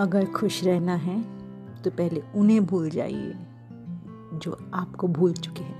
[0.00, 1.22] अगर खुश रहना है
[1.82, 3.34] तो पहले उन्हें भूल जाइए
[4.34, 5.77] जो आपको भूल चुके हैं।